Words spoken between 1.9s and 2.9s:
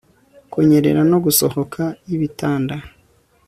yibitanda